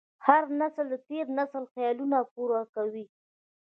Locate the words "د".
0.91-0.95